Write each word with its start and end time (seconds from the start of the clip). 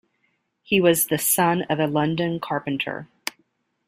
He 0.63 0.81
was 0.81 1.05
the 1.09 1.19
son 1.19 1.61
of 1.69 1.79
a 1.79 1.85
London 1.85 2.39
carpenter. 2.39 3.07